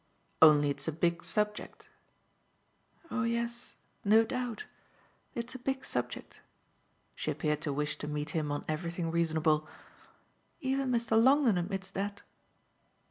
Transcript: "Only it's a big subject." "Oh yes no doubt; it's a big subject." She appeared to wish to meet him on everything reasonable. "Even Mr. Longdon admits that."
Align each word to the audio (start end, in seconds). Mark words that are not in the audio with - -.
"Only 0.41 0.71
it's 0.71 0.87
a 0.87 0.91
big 0.91 1.23
subject." 1.23 1.91
"Oh 3.11 3.21
yes 3.21 3.75
no 4.03 4.23
doubt; 4.25 4.65
it's 5.35 5.53
a 5.53 5.59
big 5.59 5.85
subject." 5.85 6.41
She 7.13 7.29
appeared 7.29 7.61
to 7.61 7.71
wish 7.71 7.99
to 7.99 8.07
meet 8.07 8.31
him 8.31 8.51
on 8.51 8.65
everything 8.67 9.11
reasonable. 9.11 9.67
"Even 10.59 10.89
Mr. 10.89 11.21
Longdon 11.23 11.59
admits 11.59 11.91
that." 11.91 12.23